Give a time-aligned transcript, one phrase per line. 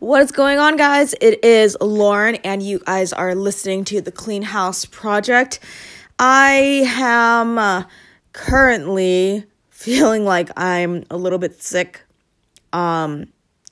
[0.00, 1.14] What is going on, guys?
[1.20, 5.60] It is Lauren, and you guys are listening to the Clean House Project.
[6.18, 7.84] I am uh,
[8.32, 12.02] currently feeling like I'm a little bit sick.
[12.72, 13.26] Um,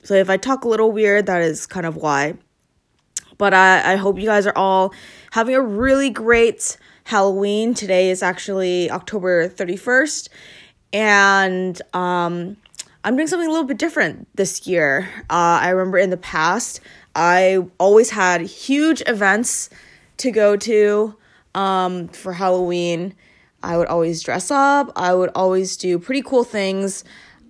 [0.04, 2.34] so if I talk a little weird, that is kind of why.
[3.36, 4.94] But I, I hope you guys are all
[5.32, 7.74] having a really great Halloween.
[7.74, 10.28] Today is actually October 31st.
[10.92, 12.56] And um,
[13.04, 15.08] I'm doing something a little bit different this year.
[15.28, 16.80] Uh, I remember in the past,
[17.16, 19.70] I always had huge events
[20.18, 21.16] to go to
[21.54, 23.14] um, for Halloween.
[23.62, 27.04] I would always dress up, I would always do pretty cool things.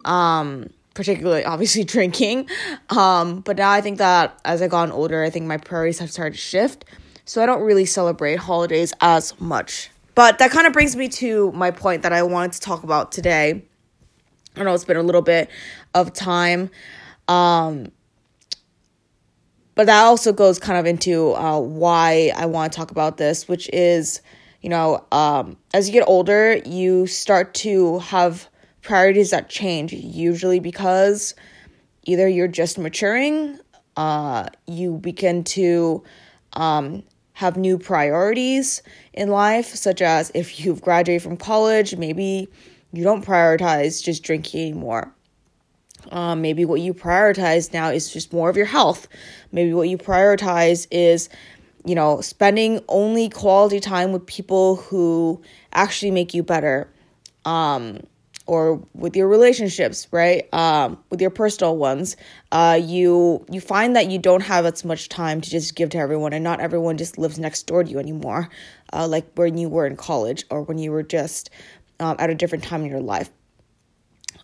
[0.05, 2.49] Um, particularly obviously drinking.
[2.91, 6.11] Um, but now I think that as I've gotten older, I think my priorities have
[6.11, 6.85] started to shift.
[7.25, 9.91] So I don't really celebrate holidays as much.
[10.15, 13.13] But that kind of brings me to my point that I wanted to talk about
[13.13, 13.63] today.
[14.57, 15.51] I know it's been a little bit
[15.95, 16.71] of time.
[17.29, 17.91] Um,
[19.75, 23.49] but that also goes kind of into uh, why I want to talk about this,
[23.49, 24.21] which is,
[24.61, 28.49] you know, um, as you get older, you start to have
[28.83, 31.35] priorities that change, usually because
[32.05, 33.59] either you're just maturing,
[33.97, 36.03] uh, you begin to
[36.53, 38.83] um, have new priorities
[39.15, 42.49] in life, such as if you've graduated from college, maybe
[42.93, 45.15] you don't prioritize just drinking anymore.
[46.11, 49.07] Um, maybe what you prioritize now is just more of your health.
[49.53, 51.29] Maybe what you prioritize is,
[51.85, 56.89] you know, spending only quality time with people who actually make you better.
[57.45, 58.01] Um,
[58.47, 60.53] or with your relationships, right?
[60.53, 62.17] Um, with your personal ones,
[62.51, 65.99] uh, you you find that you don't have as much time to just give to
[65.99, 68.49] everyone, and not everyone just lives next door to you anymore,
[68.93, 71.51] uh, like when you were in college or when you were just
[72.01, 73.31] um, at a different time in your life.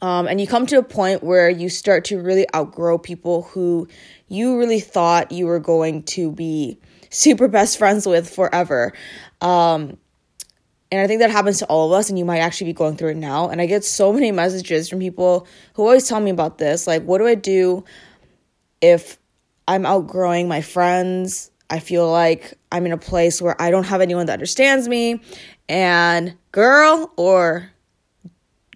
[0.00, 3.88] Um, and you come to a point where you start to really outgrow people who
[4.28, 6.78] you really thought you were going to be
[7.10, 8.92] super best friends with forever.
[9.40, 9.96] Um,
[10.90, 12.96] and I think that happens to all of us, and you might actually be going
[12.96, 13.48] through it now.
[13.48, 16.86] And I get so many messages from people who always tell me about this.
[16.86, 17.84] Like, what do I do
[18.80, 19.18] if
[19.66, 21.50] I'm outgrowing my friends?
[21.70, 25.20] I feel like I'm in a place where I don't have anyone that understands me.
[25.68, 27.70] And girl or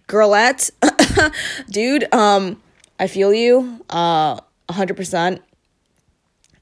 [0.09, 0.71] girlette,
[1.71, 2.61] dude, um,
[2.99, 5.41] I feel you uh, 100%.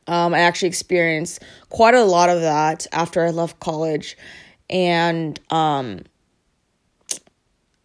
[0.07, 4.17] Um, I actually experienced quite a lot of that after I left college
[4.71, 6.01] and um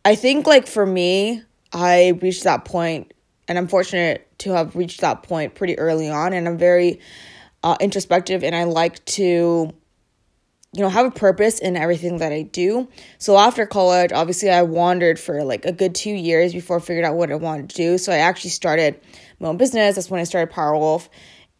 [0.06, 1.41] I think like for me,
[1.73, 3.12] I reached that point
[3.47, 7.00] and I'm fortunate to have reached that point pretty early on and I'm very
[7.63, 9.73] uh, introspective and I like to
[10.75, 12.90] you know have a purpose in everything that I do.
[13.18, 17.06] So after college, obviously I wandered for like a good 2 years before I figured
[17.06, 17.97] out what I wanted to do.
[17.97, 19.00] So I actually started
[19.40, 19.96] my own business.
[19.96, 21.08] That's when I started Powerwolf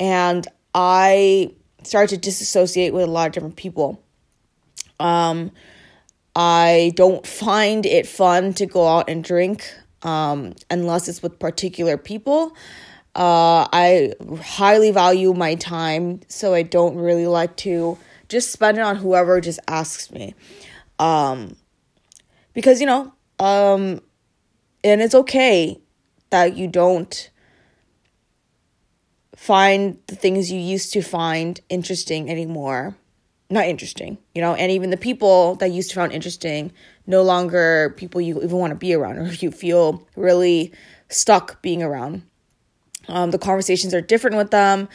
[0.02, 1.54] and I
[1.84, 4.04] started to disassociate with a lot of different people.
[5.00, 5.52] Um,
[6.36, 11.98] I don't find it fun to go out and drink um, unless it's with particular
[11.98, 12.54] people.
[13.16, 14.12] Uh, I
[14.42, 17.98] highly value my time, so I don't really like to
[18.36, 20.36] just spend it on whoever just asks me.
[21.00, 21.56] Um,
[22.54, 24.02] because, you know, um,
[24.84, 25.80] and it's okay
[26.30, 27.32] that you don't
[29.36, 32.96] find the things you used to find interesting anymore
[33.50, 36.72] not interesting, you know, and even the people that used to find interesting
[37.06, 40.72] no longer people you even want to be around or you feel really
[41.10, 42.24] stuck being around.
[43.08, 44.90] Um, the conversations are different with them.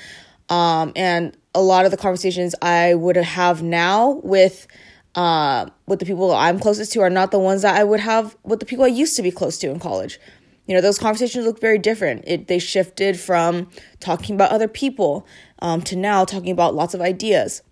[0.48, 4.66] Um, and a lot of the conversations I would have now with
[5.14, 8.36] uh, with the people I'm closest to are not the ones that I would have
[8.44, 10.20] with the people I used to be close to in college.
[10.66, 12.24] You know, those conversations look very different.
[12.26, 13.68] It they shifted from
[13.98, 15.26] talking about other people
[15.60, 17.62] um, to now talking about lots of ideas.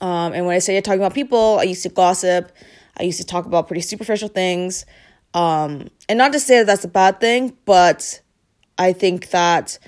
[0.00, 2.52] Um, and when I say talking about people, I used to gossip.
[2.98, 4.84] I used to talk about pretty superficial things.
[5.34, 8.20] Um, and not to say that that's a bad thing, but
[8.76, 9.78] I think that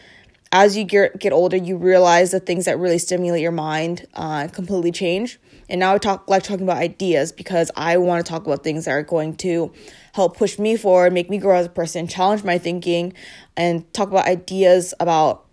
[0.53, 4.49] as you get, get older, you realize the things that really stimulate your mind uh,
[4.49, 5.38] completely change.
[5.69, 8.87] And now I talk like talking about ideas because I want to talk about things
[8.87, 9.73] that are going to
[10.12, 13.12] help push me forward, make me grow as a person, challenge my thinking,
[13.56, 15.47] and talk about ideas about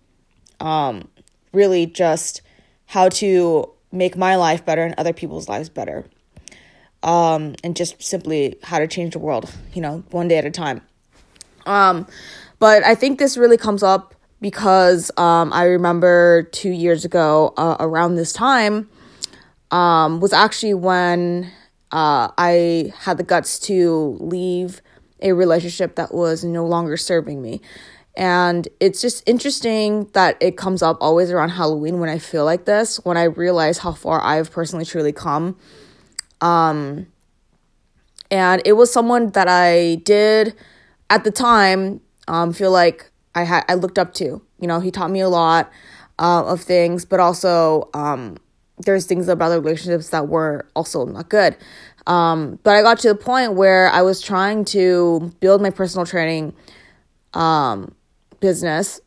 [0.58, 1.08] um,
[1.52, 2.42] really just
[2.86, 6.04] how to make my life better and other people's lives better.
[7.04, 10.50] Um, and just simply how to change the world, you know, one day at a
[10.50, 10.80] time.
[11.64, 12.08] Um,
[12.58, 17.76] but I think this really comes up because um, I remember two years ago, uh,
[17.80, 18.88] around this time,
[19.70, 21.50] um, was actually when
[21.92, 24.82] uh, I had the guts to leave
[25.20, 27.60] a relationship that was no longer serving me.
[28.16, 32.64] And it's just interesting that it comes up always around Halloween when I feel like
[32.64, 35.56] this, when I realize how far I've personally truly come.
[36.40, 37.06] Um,
[38.30, 40.54] and it was someone that I did
[41.08, 44.42] at the time um, feel like I had I looked up to.
[44.60, 45.70] You know, he taught me a lot
[46.18, 48.36] uh, of things, but also um,
[48.78, 51.56] there's things about the relationships that were also not good.
[52.08, 56.04] Um, but I got to the point where I was trying to build my personal
[56.04, 56.54] training
[57.34, 57.94] um,
[58.40, 59.00] business,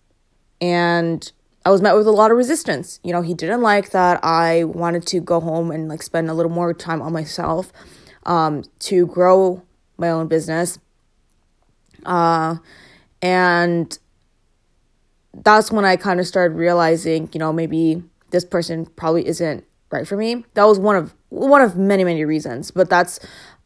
[0.62, 1.30] and
[1.66, 3.02] I was met with a lot of resistance.
[3.04, 6.34] You know, he didn't like that I wanted to go home and like spend a
[6.34, 7.74] little more time on myself
[8.26, 9.64] um, to grow
[9.98, 10.80] my own business.
[12.06, 12.56] Uh,
[13.22, 13.98] and
[15.34, 20.08] that's when I kind of started realizing, you know, maybe this person probably isn't right
[20.08, 20.46] for me.
[20.54, 23.20] That was one of one of many many reasons, but that's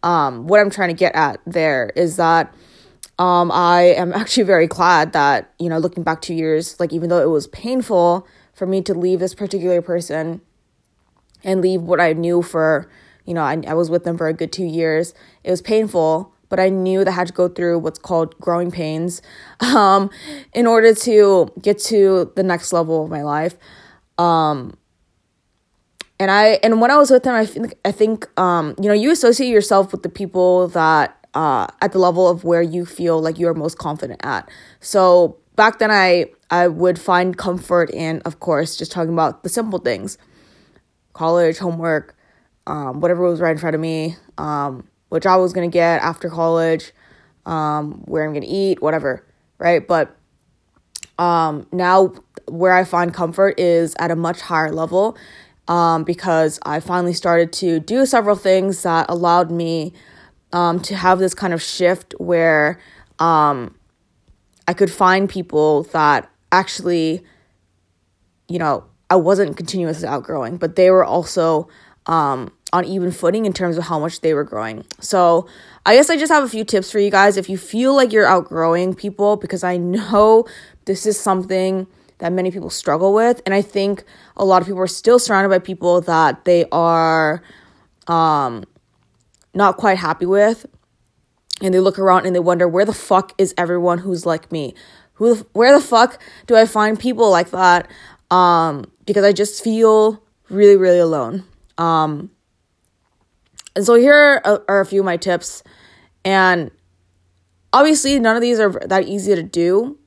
[0.03, 1.39] um, what I'm trying to get at.
[1.45, 2.53] There is that
[3.17, 7.09] um, I am actually very glad that you know, looking back two years, like even
[7.09, 10.41] though it was painful for me to leave this particular person
[11.43, 12.89] and leave what I knew for
[13.25, 15.13] you know, I, I was with them for a good two years.
[15.43, 18.71] It was painful, but I knew that I had to go through what's called growing
[18.71, 19.21] pains
[19.59, 20.09] um,
[20.53, 23.55] in order to get to the next level of my life.
[24.17, 24.77] Um,
[26.19, 28.93] and I and when I was with them, I think I think um, you know
[28.93, 33.21] you associate yourself with the people that uh, at the level of where you feel
[33.21, 34.49] like you are most confident at.
[34.79, 39.49] So back then, I I would find comfort in, of course, just talking about the
[39.49, 40.17] simple things,
[41.13, 42.15] college, homework,
[42.67, 46.01] um, whatever was right in front of me, um, what job I was gonna get
[46.01, 46.91] after college,
[47.45, 49.25] um, where I'm gonna eat, whatever,
[49.57, 49.85] right?
[49.85, 50.15] But
[51.17, 52.13] um, now
[52.47, 55.17] where I find comfort is at a much higher level
[55.67, 59.93] um, because I finally started to do several things that allowed me
[60.53, 62.79] um, to have this kind of shift where
[63.19, 63.75] um,
[64.67, 67.23] I could find people that actually,
[68.47, 71.67] you know, I wasn't continuously outgrowing, but they were also
[72.05, 74.85] um, on even footing in terms of how much they were growing.
[74.99, 75.47] So
[75.85, 78.11] I guess I just have a few tips for you guys if you feel like
[78.11, 80.45] you're outgrowing people, because I know
[80.85, 81.87] this is something
[82.17, 83.41] that many people struggle with.
[83.45, 84.03] And I think
[84.35, 87.41] a lot of people are still surrounded by people that they are
[88.07, 88.63] um,
[89.53, 90.65] not quite happy with.
[91.61, 94.75] And they look around and they wonder, where the fuck is everyone who's like me?
[95.13, 97.89] Who, where the fuck do I find people like that?
[98.29, 101.45] Um, because I just feel really, really alone.
[101.77, 102.31] Um,
[103.75, 105.63] and so here are, are a few of my tips.
[106.23, 106.71] And
[107.73, 109.97] obviously, none of these are that easy to do.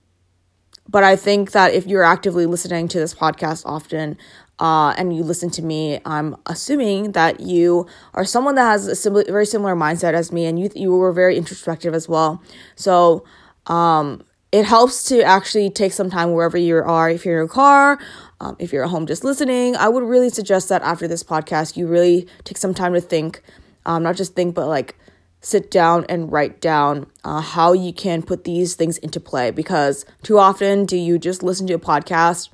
[0.89, 4.17] But I think that if you're actively listening to this podcast often,
[4.59, 9.11] uh, and you listen to me, I'm assuming that you are someone that has a
[9.11, 12.43] very similar mindset as me, and you you were very introspective as well.
[12.75, 13.25] So,
[13.67, 17.11] um, it helps to actually take some time wherever you are.
[17.11, 17.99] If you're in a car,
[18.41, 21.77] um, if you're at home just listening, I would really suggest that after this podcast,
[21.77, 23.43] you really take some time to think,
[23.85, 24.97] um, not just think, but like
[25.41, 29.51] sit down and write down uh, how you can put these things into play.
[29.51, 32.49] Because too often do you just listen to a podcast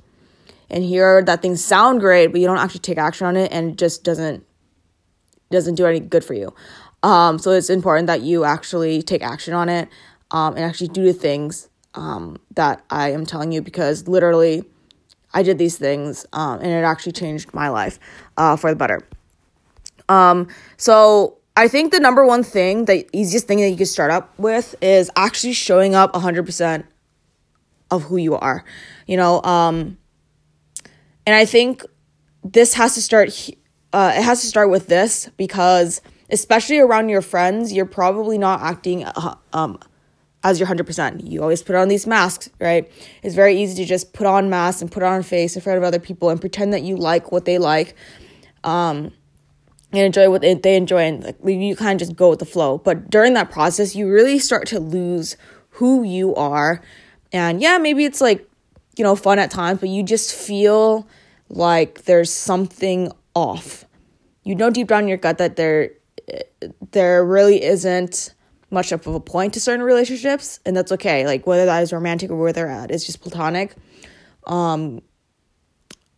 [0.69, 3.71] and hear that things sound great but you don't actually take action on it and
[3.71, 4.43] it just doesn't
[5.51, 6.53] doesn't do any good for you.
[7.03, 9.87] Um, so it's important that you actually take action on it
[10.31, 14.63] um, and actually do the things um, that i am telling you because literally
[15.33, 17.99] i did these things um, and it actually changed my life
[18.37, 19.01] uh, for the better
[20.07, 24.11] um, so I think the number one thing, the easiest thing that you can start
[24.11, 26.83] up with is actually showing up 100%
[27.91, 28.65] of who you are.
[29.07, 29.97] You know, um
[31.25, 31.83] and I think
[32.43, 33.29] this has to start
[33.93, 38.61] uh it has to start with this because especially around your friends, you're probably not
[38.61, 39.79] acting uh, um
[40.45, 41.29] as your 100%.
[41.29, 42.89] You always put on these masks, right?
[43.23, 45.77] It's very easy to just put on masks and put on a face in front
[45.77, 47.95] of other people and pretend that you like what they like.
[48.63, 49.11] Um
[49.91, 52.79] and enjoy what they enjoy and like you kind of just go with the flow
[52.79, 55.37] but during that process you really start to lose
[55.69, 56.81] who you are
[57.31, 58.45] and yeah maybe it's like
[58.97, 61.07] you know fun at times but you just feel
[61.47, 63.85] like there's something off
[64.43, 65.91] you know deep down in your gut that there
[66.91, 68.34] there really isn't
[68.71, 72.29] much of a point to certain relationships and that's okay like whether that is romantic
[72.29, 73.75] or where they're at it's just platonic
[74.47, 75.01] um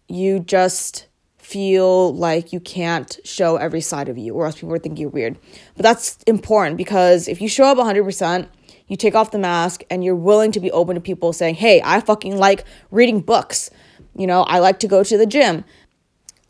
[0.08, 1.08] you just
[1.48, 5.08] feel like you can't show every side of you or else people would think you're
[5.08, 5.38] weird.
[5.78, 8.50] But that's important because if you show up 100%,
[8.88, 11.82] you take off the mask and you're willing to be open to people saying, "Hey,
[11.86, 13.70] I fucking like reading books.
[14.14, 15.64] You know, I like to go to the gym.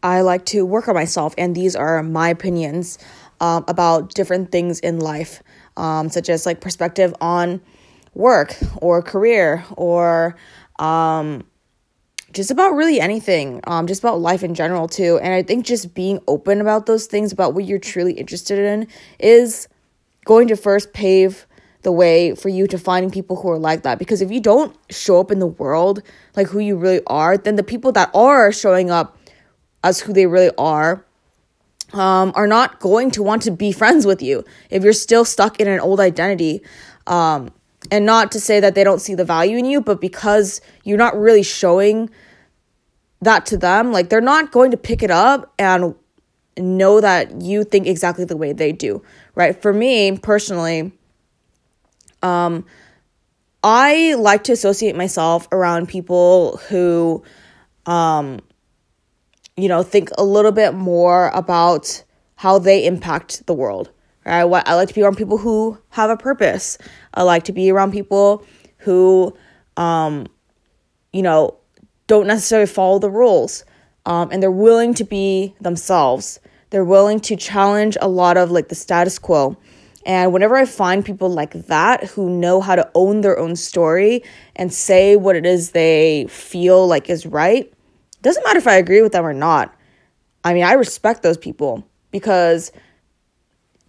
[0.02, 2.98] I like to work on myself and these are my opinions
[3.40, 5.44] um, about different things in life,
[5.78, 7.62] um, such as like perspective on
[8.14, 10.36] work or career or
[10.80, 11.46] um,
[12.34, 15.18] just about really anything, um, just about life in general, too.
[15.20, 18.88] And I think just being open about those things, about what you're truly interested in,
[19.20, 19.68] is
[20.26, 21.48] going to first pave
[21.84, 23.98] the way for you to finding people who are like that.
[23.98, 26.02] Because if you don't show up in the world
[26.36, 29.18] like who you really are, then the people that are showing up
[29.84, 31.06] as who they really are
[31.94, 35.60] um, are not going to want to be friends with you if you're still stuck
[35.60, 36.62] in an old identity.
[37.06, 37.52] Um,
[37.92, 40.98] and not to say that they don't see the value in you, but because you're
[40.98, 42.10] not really showing
[43.22, 45.96] that to them, like they're not going to pick it up and
[46.58, 49.02] know that you think exactly the way they do,
[49.36, 49.62] right?
[49.62, 50.92] For me personally,
[52.22, 52.66] um,
[53.64, 57.24] I like to associate myself around people who,
[57.86, 58.40] um,
[59.58, 62.04] you know, think a little bit more about
[62.36, 63.90] how they impact the world.
[64.26, 64.42] Right?
[64.42, 66.78] I like to be around people who have a purpose.
[67.14, 68.46] I like to be around people
[68.80, 69.36] who,
[69.78, 70.28] um,
[71.14, 71.58] you know,
[72.08, 73.64] don't necessarily follow the rules,
[74.06, 76.40] um, and they're willing to be themselves.
[76.70, 79.58] They're willing to challenge a lot of like the status quo.
[80.06, 84.24] And whenever I find people like that who know how to own their own story
[84.56, 87.74] and say what it is they feel like is right,
[88.22, 89.74] doesn't matter if I agree with them or not.
[90.44, 92.72] I mean, I respect those people because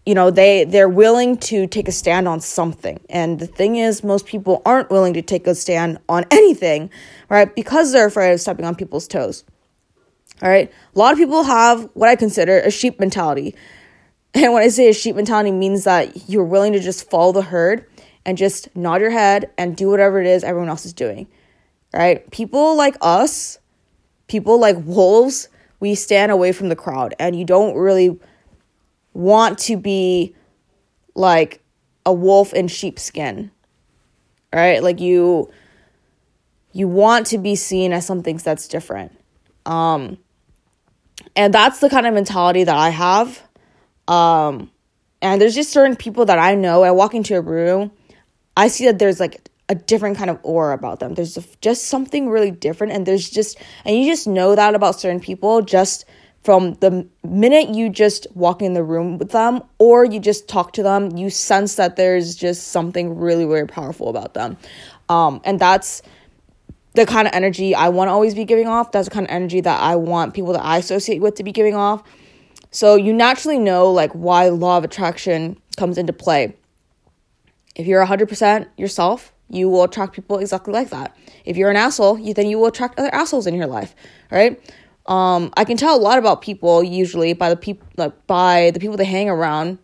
[0.05, 2.99] you know they they're willing to take a stand on something.
[3.09, 6.91] And the thing is most people aren't willing to take a stand on anything
[7.29, 9.45] right because they're afraid of stepping on people's toes.
[10.43, 10.73] All right?
[10.95, 13.55] A lot of people have what i consider a sheep mentality.
[14.35, 17.43] And when i say a sheep mentality means that you're willing to just follow the
[17.43, 17.87] herd
[18.27, 21.29] and just nod your head and do whatever it is everyone else is doing.
[21.95, 22.31] Right?
[22.31, 23.58] People like us
[24.29, 25.49] people like wolves
[25.81, 28.19] we stand away from the crowd and you don't really
[29.13, 30.35] want to be
[31.15, 31.61] like
[32.07, 33.51] a wolf in sheepskin.
[34.53, 34.83] Right?
[34.83, 35.51] Like you
[36.73, 39.13] you want to be seen as something that's different.
[39.67, 40.19] Um
[41.37, 43.43] and that's the kind of mentality that I have.
[44.07, 44.71] Um
[45.21, 46.83] and there's just certain people that I know.
[46.83, 47.91] I walk into a room,
[48.57, 51.15] I see that there's like a different kind of aura about them.
[51.15, 55.21] There's just something really different and there's just and you just know that about certain
[55.21, 56.05] people just
[56.43, 60.73] from the minute you just walk in the room with them or you just talk
[60.73, 64.57] to them, you sense that there's just something really, really powerful about them.
[65.09, 66.01] Um, and that's
[66.95, 68.93] the kind of energy I want to always be giving off.
[68.93, 71.53] That's the kind of energy that I want people that I associate with to be
[71.53, 72.03] giving off.
[72.71, 76.57] So you naturally know like why law of attraction comes into play.
[77.75, 81.17] If you're 100% yourself, you will attract people exactly like that.
[81.45, 83.95] If you're an asshole, you then you will attract other assholes in your life,
[84.31, 84.61] right?
[85.07, 88.81] Um, I can tell a lot about people usually by the people like by the
[88.81, 89.79] people they hang around.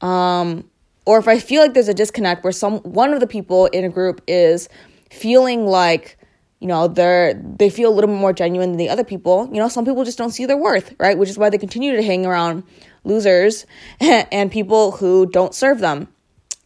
[0.00, 0.70] Um,
[1.04, 3.84] or if I feel like there's a disconnect where some one of the people in
[3.84, 4.68] a group is
[5.10, 6.18] feeling like
[6.60, 9.58] you know they're they feel a little bit more genuine than the other people you
[9.58, 12.02] know some people just don't see their worth right which is why they continue to
[12.02, 12.62] hang around
[13.04, 13.66] losers
[14.00, 16.08] and people who don't serve them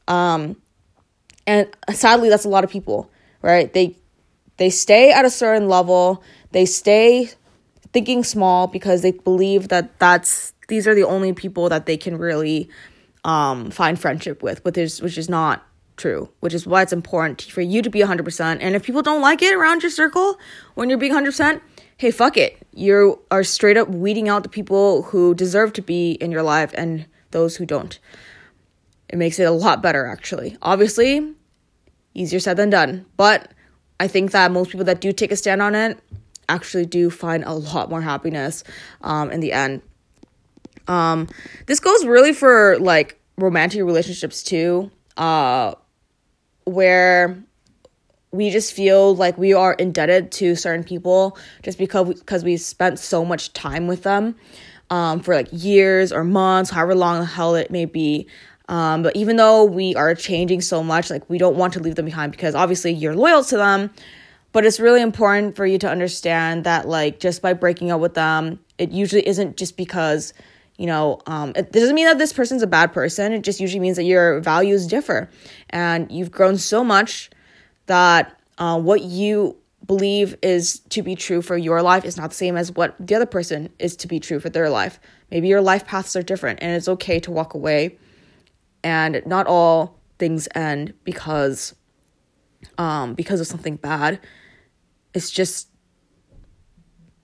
[0.09, 0.57] um
[1.51, 3.11] and sadly that's a lot of people
[3.43, 3.97] right they
[4.57, 7.31] they stay at a certain level they stay
[7.93, 12.17] thinking small because they believe that that's these are the only people that they can
[12.17, 12.71] really
[13.25, 15.67] um, find friendship with, which is which is not
[15.97, 16.31] true.
[16.41, 18.59] Which is why it's important for you to be 100%.
[18.61, 20.39] And if people don't like it around your circle
[20.75, 21.61] when you're being 100%,
[21.99, 22.57] hey, fuck it.
[22.73, 26.71] You are straight up weeding out the people who deserve to be in your life
[26.75, 27.99] and those who don't.
[29.11, 30.57] It makes it a lot better, actually.
[30.63, 31.35] Obviously,
[32.15, 33.07] easier said than done.
[33.17, 33.53] But
[33.99, 35.99] I think that most people that do take a stand on it
[36.49, 38.65] actually do find a lot more happiness
[39.03, 39.83] um, in the end.
[40.89, 41.29] Um,
[41.67, 45.75] this goes really for like romantic relationships too, uh,
[46.65, 47.43] where
[48.33, 52.99] we just feel like we are indebted to certain people just because because we spent
[52.99, 54.37] so much time with them
[54.91, 58.27] um, for like years or months, however long the hell it may be.
[58.71, 61.97] Um, but even though we are changing so much, like we don't want to leave
[61.97, 63.91] them behind because obviously you're loyal to them,
[64.53, 68.15] but it's really important for you to understand that, like, just by breaking up with
[68.15, 70.33] them, it usually isn't just because,
[70.77, 73.33] you know, um, it doesn't mean that this person's a bad person.
[73.33, 75.29] It just usually means that your values differ.
[75.71, 77.31] And you've grown so much
[77.87, 82.37] that uh, what you believe is to be true for your life is not the
[82.37, 85.01] same as what the other person is to be true for their life.
[85.31, 87.99] Maybe your life paths are different, and it's okay to walk away.
[88.83, 91.75] And not all things end because
[92.79, 94.21] um, because of something bad.
[95.15, 95.69] It's just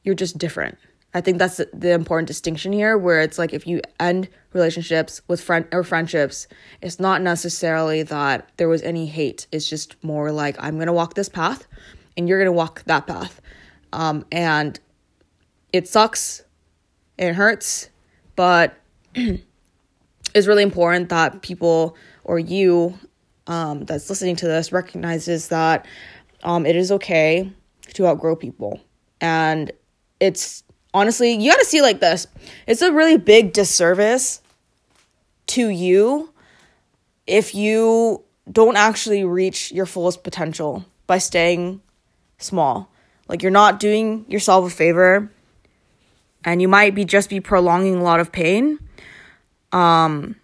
[0.03, 0.79] you're just different.
[1.15, 5.41] I think that's the, important distinction here, where it's like if you end relationships with
[5.41, 6.47] friend or friendships,
[6.83, 9.47] it's not necessarily that there was any hate.
[9.51, 11.67] It's just more like I'm gonna walk this path,
[12.17, 13.41] and you're gonna walk that path,
[13.93, 14.79] um, and
[15.73, 16.43] it sucks,
[17.17, 17.89] it hurts,
[18.35, 18.75] but
[20.37, 22.99] it's really important that people or you
[23.47, 25.87] um, that's listening to this recognizes that
[26.43, 27.51] um, it is okay
[27.95, 28.79] to outgrow people,
[29.19, 29.73] and
[30.21, 30.63] it's
[30.93, 32.27] honestly, you got to see like this.
[32.67, 34.43] It's a really big disservice
[35.49, 36.31] to you
[37.27, 41.81] if you don't actually reach your fullest potential by staying
[42.37, 42.93] small.
[43.27, 45.33] Like you're not doing yourself a favor
[46.45, 48.79] and you might be just be prolonging a lot of pain
[49.73, 50.37] um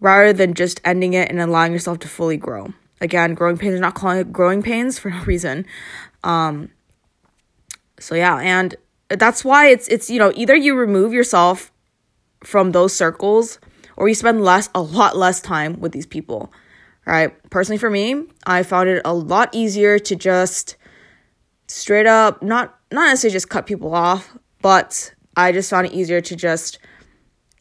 [0.00, 2.72] rather than just ending it and allowing yourself to fully grow.
[3.00, 5.66] Again, growing pains are not calling it growing pains for no reason.
[6.24, 6.70] Um
[7.98, 8.74] so yeah, and
[9.08, 11.72] that's why it's it's you know either you remove yourself
[12.42, 13.58] from those circles
[13.96, 16.52] or you spend less a lot less time with these people
[17.06, 20.76] right personally for me i found it a lot easier to just
[21.68, 26.20] straight up not not necessarily just cut people off but i just found it easier
[26.20, 26.78] to just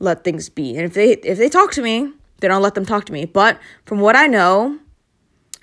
[0.01, 2.85] let things be and if they if they talk to me then i'll let them
[2.85, 4.77] talk to me but from what i know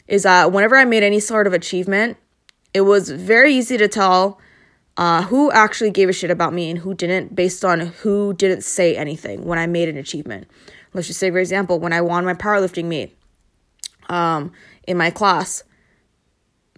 [0.06, 2.16] is that whenever i made any sort of achievement
[2.74, 4.40] it was very easy to tell
[4.98, 8.62] uh, who actually gave a shit about me and who didn't based on who didn't
[8.62, 10.48] say anything when I made an achievement.
[10.92, 13.16] Let's just say, for example, when I won my powerlifting meet
[14.08, 14.50] um,
[14.88, 15.62] in my class,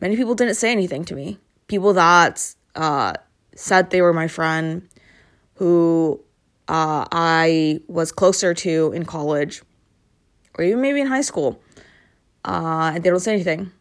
[0.02, 1.38] many people didn't say anything to me.
[1.66, 3.14] People that uh,
[3.54, 4.86] said they were my friend,
[5.54, 6.22] who
[6.70, 9.60] uh, I was closer to in college,
[10.54, 11.60] or even maybe in high school,
[12.44, 13.72] uh, and they don't say anything.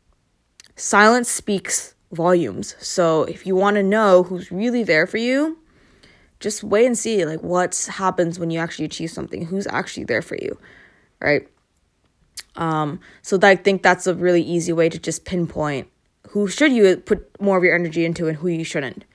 [0.75, 2.75] Silence speaks volumes.
[2.79, 5.60] So if you want to know who's really there for you,
[6.39, 9.46] just wait and see like what happens when you actually achieve something.
[9.46, 10.58] Who's actually there for you,
[11.19, 11.48] right?
[12.55, 15.88] Um, so I think that's a really easy way to just pinpoint
[16.29, 19.05] who should you put more of your energy into and who you shouldn't.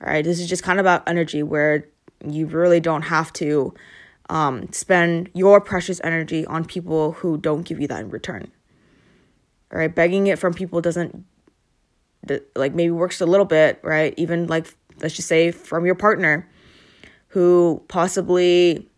[0.00, 1.88] All right, this is just kind of about energy where
[2.24, 3.74] you really don't have to
[4.28, 8.50] um, spend your precious energy on people who don't give you that in return.
[9.72, 11.24] All right, begging it from people doesn't
[12.56, 14.14] like maybe works a little bit, right?
[14.16, 16.48] Even like let's just say from your partner
[17.28, 18.88] who possibly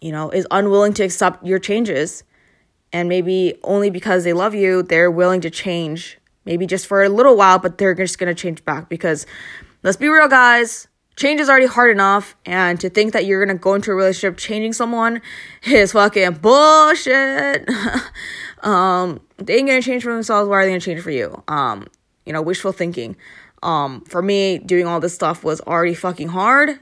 [0.00, 2.22] you know is unwilling to accept your changes
[2.92, 7.08] and maybe only because they love you they're willing to change maybe just for a
[7.08, 9.26] little while but they're just going to change back because
[9.82, 10.86] let's be real guys
[11.18, 14.38] change is already hard enough and to think that you're to go into a relationship
[14.38, 15.20] changing someone
[15.64, 17.68] is fucking bullshit
[18.62, 21.86] um they ain't to change for themselves why are they to change for you um
[22.28, 23.16] you know, wishful thinking.
[23.62, 26.78] Um, for me, doing all this stuff was already fucking hard,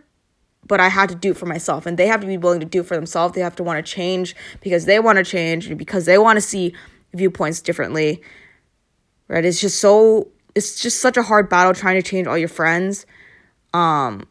[0.67, 1.87] but I had to do it for myself.
[1.87, 3.35] And they have to be willing to do it for themselves.
[3.35, 6.41] They have to want to change because they want to change because they want to
[6.41, 6.75] see
[7.15, 8.21] viewpoints differently.
[9.29, 9.45] Right?
[9.45, 13.07] It's just so it's just such a hard battle trying to change all your friends.
[13.77, 14.27] Um,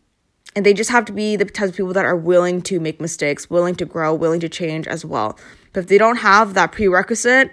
[0.55, 2.99] and they just have to be the type of people that are willing to make
[2.99, 5.37] mistakes, willing to grow, willing to change as well.
[5.73, 7.51] But if they don't have that prerequisite,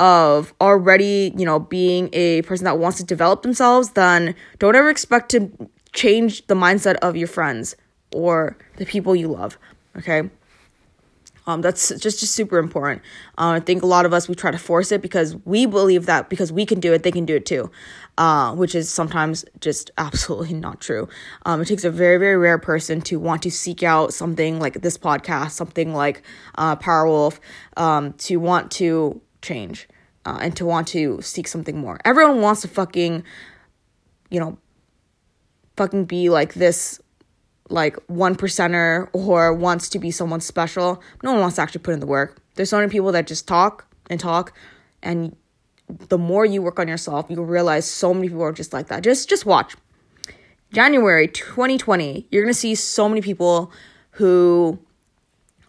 [0.00, 4.88] of already, you know, being a person that wants to develop themselves, then don't ever
[4.88, 5.50] expect to
[5.92, 7.76] change the mindset of your friends
[8.14, 9.58] or the people you love.
[9.98, 10.30] Okay.
[11.50, 13.02] Um, that's just just super important.
[13.36, 16.06] Uh, I think a lot of us we try to force it because we believe
[16.06, 17.70] that because we can do it, they can do it too,
[18.18, 21.08] uh, which is sometimes just absolutely not true.
[21.44, 24.82] Um, it takes a very very rare person to want to seek out something like
[24.82, 26.22] this podcast, something like
[26.54, 27.40] uh, Powerwolf,
[27.76, 29.88] um, to want to change
[30.24, 31.98] uh, and to want to seek something more.
[32.04, 33.24] Everyone wants to fucking,
[34.30, 34.56] you know,
[35.76, 37.00] fucking be like this,
[37.70, 41.02] like one percenter or wants to be someone special.
[41.22, 42.40] No one wants to actually put in the work.
[42.54, 44.52] There's so many people that just talk and talk,
[45.02, 45.36] and
[45.88, 49.02] the more you work on yourself, you'll realize so many people are just like that.
[49.02, 49.76] Just just watch.
[50.72, 53.72] January 2020, you're gonna see so many people
[54.12, 54.78] who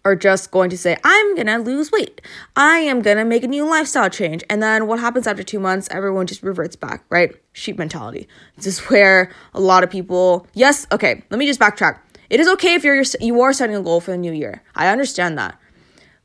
[0.04, 2.20] are just going to say, I'm gonna lose weight.
[2.56, 4.42] I am gonna make a new lifestyle change.
[4.50, 5.88] And then what happens after two months?
[5.90, 7.34] Everyone just reverts back, right?
[7.52, 8.28] Sheep mentality.
[8.56, 11.98] This is where a lot of people, yes, okay, let me just backtrack.
[12.30, 14.62] It is okay if you're you are setting a goal for the new year.
[14.74, 15.58] I understand that.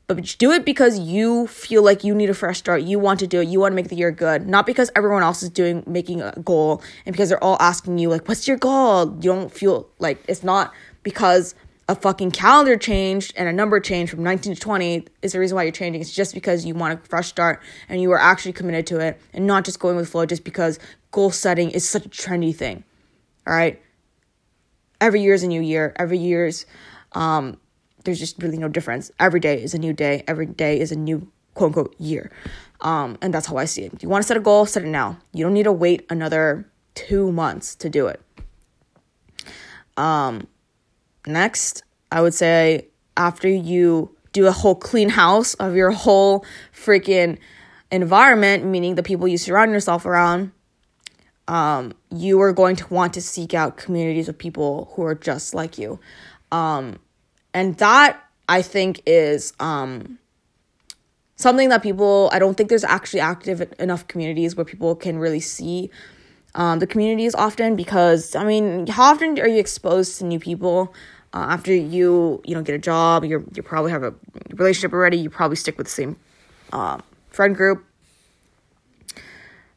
[0.06, 2.80] But do it because you feel like you need a fresh start.
[2.80, 3.48] You want to do it.
[3.48, 4.48] You want to make the year good.
[4.48, 8.08] Not because everyone else is doing making a goal and because they're all asking you
[8.08, 11.54] like, "What's your goal?" You don't feel like it's not because
[11.88, 15.56] a fucking calendar changed and a number changed from 19 to 20 is the reason
[15.56, 16.02] why you're changing.
[16.02, 19.18] It's just because you want a fresh start and you are actually committed to it
[19.32, 20.78] and not just going with flow just because
[21.12, 22.84] goal setting is such a trendy thing.
[23.46, 23.80] All right.
[25.00, 25.94] every year is a new year.
[25.96, 26.66] Every year's
[27.12, 27.58] um,
[28.04, 29.10] there's just really no difference.
[29.18, 30.24] Every day is a new day.
[30.28, 32.30] Every day is a new quote unquote year.
[32.82, 33.94] Um, and that's how I see it.
[33.94, 35.18] If you want to set a goal, set it now.
[35.32, 38.20] You don't need to wait another two months to do it.
[39.96, 40.46] Um,
[41.28, 47.38] next, I would say after you do a whole clean house of your whole freaking
[47.90, 50.52] environment, meaning the people you surround yourself around,
[51.48, 55.54] um, you are going to want to seek out communities of people who are just
[55.54, 55.98] like you.
[56.52, 56.98] Um,
[57.54, 60.18] and that I think is um,
[61.36, 65.40] something that people, I don't think there's actually active enough communities where people can really
[65.40, 65.90] see
[66.54, 70.94] um, the communities often because, I mean, how often are you exposed to new people?
[71.34, 74.14] Uh, after you you know get a job you you probably have a
[74.54, 76.16] relationship already you probably stick with the same
[76.72, 76.98] uh,
[77.30, 77.84] friend group.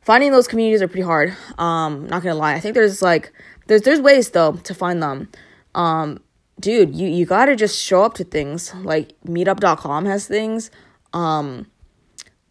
[0.01, 2.53] Finding those communities are pretty hard um not gonna lie.
[2.53, 3.33] I think there's like
[3.67, 5.29] there's there's ways though to find them.
[5.75, 6.21] Um
[6.59, 8.73] dude you you gotta just show up to things.
[8.75, 10.71] Like meetup.com has things.
[11.13, 11.67] Um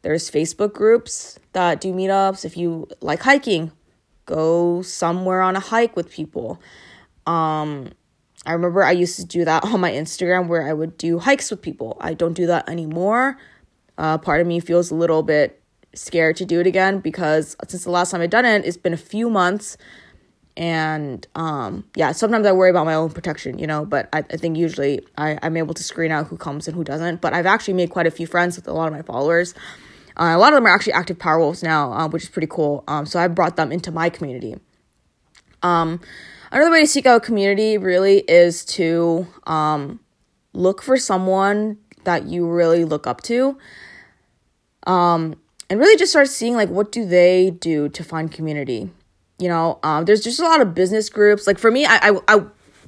[0.02, 2.44] there's facebook groups that do meetups.
[2.44, 3.72] If you like hiking
[4.26, 6.60] go somewhere on a hike with people.
[7.26, 7.92] Um
[8.46, 11.50] I remember I used to do that on my Instagram where I would do hikes
[11.50, 11.96] with people.
[12.00, 13.36] I don't do that anymore.
[13.98, 15.60] Uh, part of me feels a little bit
[15.94, 18.94] scared to do it again because since the last time I've done it, it's been
[18.94, 19.76] a few months.
[20.56, 24.36] And um, yeah, sometimes I worry about my own protection, you know, but I, I
[24.36, 27.20] think usually I, I'm able to screen out who comes and who doesn't.
[27.20, 29.54] But I've actually made quite a few friends with a lot of my followers.
[30.16, 32.84] Uh, a lot of them are actually active powerwolves now, uh, which is pretty cool.
[32.88, 34.56] Um, so I brought them into my community.
[35.62, 36.00] Um,
[36.52, 40.00] Another way to seek out community really is to um,
[40.52, 43.56] look for someone that you really look up to.
[44.86, 45.36] Um,
[45.68, 48.90] and really just start seeing like what do they do to find community.
[49.38, 51.46] You know, um, there's just a lot of business groups.
[51.46, 52.40] Like for me, I, I, I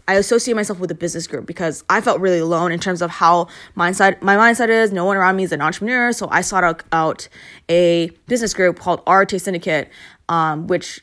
[0.09, 3.11] I associate myself with a business group because I felt really alone in terms of
[3.11, 3.47] how
[3.77, 4.93] mindset my mindset is.
[4.93, 7.29] No one around me is an entrepreneur, so I sought out, out
[7.69, 9.89] a business group called RT Syndicate,
[10.29, 11.01] um, which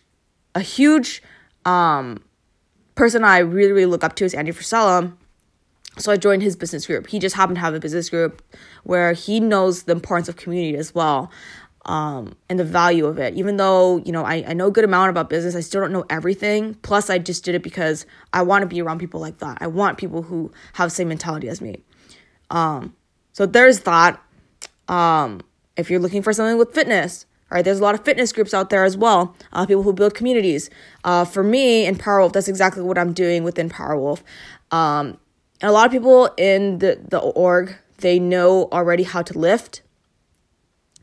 [0.54, 1.24] a huge
[1.64, 2.22] um,
[3.00, 5.14] person I really, really look up to is Andy Frisella.
[5.98, 7.08] So I joined his business group.
[7.08, 8.42] He just happened to have a business group
[8.84, 11.32] where he knows the importance of community as well
[11.86, 13.36] um, and the value of it.
[13.36, 15.94] Even though, you know, I, I know a good amount about business, I still don't
[15.94, 16.74] know everything.
[16.82, 19.60] Plus, I just did it because I want to be around people like that.
[19.62, 21.82] I want people who have the same mentality as me.
[22.50, 22.94] Um,
[23.32, 24.22] so there's that.
[24.90, 25.40] Um,
[25.78, 28.54] if you're looking for something with fitness, all right, there's a lot of fitness groups
[28.54, 30.70] out there as well, uh, people who build communities.
[31.04, 34.22] Uh, for me in Powerwolf, that's exactly what I'm doing within Powerwolf.
[34.72, 35.18] Um,
[35.60, 39.82] and a lot of people in the, the org, they know already how to lift.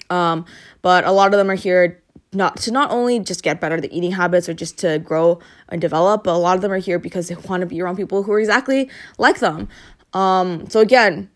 [0.09, 0.47] Um,
[0.83, 2.01] but a lot of them are here
[2.33, 5.41] not to not only just get better at the eating habits or just to grow
[5.69, 7.97] and develop, but a lot of them are here because they want to be around
[7.97, 9.69] people who are exactly like them.
[10.13, 11.29] Um, so again,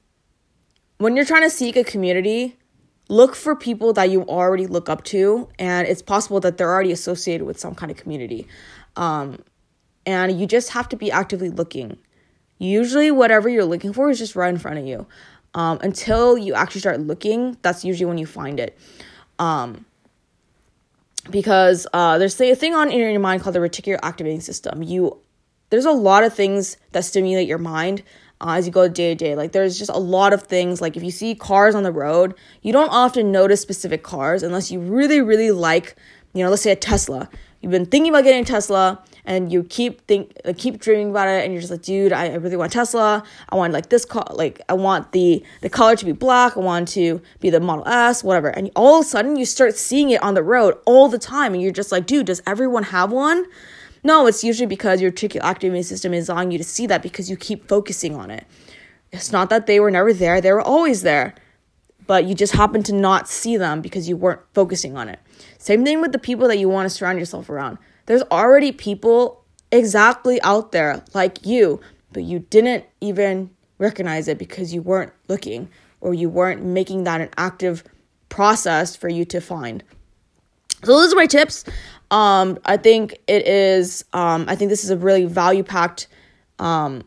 [0.99, 2.60] when you're trying to seek a community,
[3.11, 6.93] look for people that you already look up to and it's possible that they're already
[6.93, 8.47] associated with some kind of community.
[8.97, 9.41] Um,
[10.07, 11.99] and you just have to be actively looking.
[12.59, 15.07] Usually whatever you're looking for is just right in front of you.
[15.55, 18.79] Um, until you actually start looking that's usually when you find it.
[19.41, 19.85] Um,
[21.29, 24.85] because uh, there's a thing on in your mind called the reticular activating system.
[24.85, 25.19] You
[25.71, 28.03] there's a lot of things that stimulate your mind
[28.41, 29.35] uh, as you go day to day.
[29.35, 30.81] Like there's just a lot of things.
[30.81, 34.71] Like if you see cars on the road, you don't often notice specific cars unless
[34.71, 35.97] you really, really like,
[36.33, 37.29] you know, let's say a Tesla.
[37.61, 41.29] You've been thinking about getting a Tesla and you keep think uh, keep dreaming about
[41.29, 44.05] it and you're just like dude I, I really want tesla i want like this
[44.05, 47.61] car like i want the the color to be black i want to be the
[47.61, 50.77] model s whatever and all of a sudden you start seeing it on the road
[50.87, 53.47] all the time and you're just like dude does everyone have one
[54.03, 57.37] no, it's usually because your activating system is allowing you to see that because you
[57.37, 58.47] keep focusing on it.
[59.13, 61.35] It's not that they were never there, they were always there.
[62.07, 65.21] But you just happen to not see them because you weren't focusing on it.
[65.59, 67.79] Same thing with the people that you want to surround yourself around.
[68.07, 71.81] There's already people exactly out there like you,
[72.13, 75.69] but you didn't even recognize it because you weren't looking
[76.01, 77.85] or you weren't making that an active
[78.29, 79.85] process for you to find.
[80.83, 81.65] So those are my tips.
[82.11, 84.05] Um, I think it is.
[84.13, 86.09] Um, I think this is a really value packed
[86.59, 87.05] um,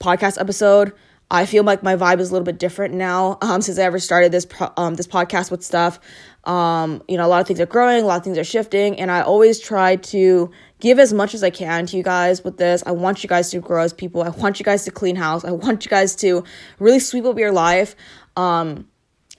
[0.00, 0.92] podcast episode.
[1.30, 3.98] I feel like my vibe is a little bit different now um, since I ever
[3.98, 5.98] started this pro- um, this podcast with stuff.
[6.44, 8.98] Um, you know, a lot of things are growing, a lot of things are shifting,
[9.00, 10.50] and I always try to
[10.80, 12.82] give as much as I can to you guys with this.
[12.84, 14.22] I want you guys to grow as people.
[14.22, 15.44] I want you guys to clean house.
[15.44, 16.44] I want you guys to
[16.80, 17.94] really sweep up your life.
[18.36, 18.88] Um,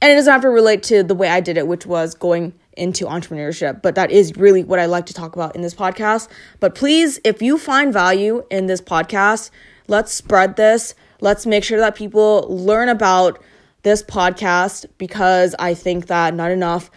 [0.02, 2.54] and it doesn't have to relate to the way I did it, which was going
[2.78, 3.82] into entrepreneurship.
[3.82, 6.28] But that is really what I like to talk about in this podcast.
[6.60, 9.50] But please, if you find value in this podcast,
[9.88, 10.96] let's spread this.
[11.22, 13.42] Let's make sure that people learn about
[13.84, 16.90] this podcast because I think that not enough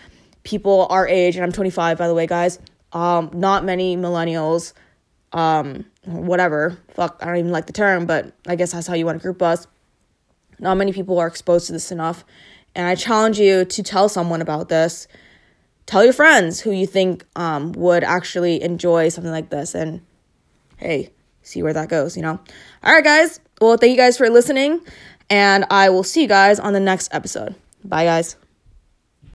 [0.45, 2.59] people our age, and I'm 25 by the way, guys,
[2.93, 4.73] um, not many millennials,
[5.33, 9.05] um, whatever, fuck, I don't even like the term, but I guess that's how you
[9.05, 9.67] want to group us.
[10.59, 12.25] Not many people are exposed to this enough.
[12.75, 15.09] And I challenge you to tell someone about this.
[15.87, 19.75] Tell your friends who you think um, would actually enjoy something like this.
[19.75, 20.03] And
[20.77, 21.11] hey,
[21.43, 22.41] see where that goes, you know?
[22.83, 23.41] All right, guys.
[23.61, 24.81] Well, thank you guys for listening.
[25.31, 27.55] And I will see you guys on the next episode.
[27.85, 28.37] Bye, guys.